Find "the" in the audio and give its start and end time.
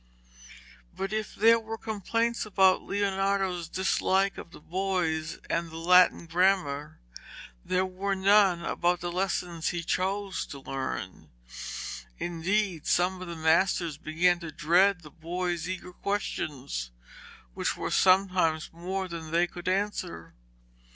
4.49-4.59, 5.69-5.77, 9.01-9.11, 13.27-13.35, 15.01-15.11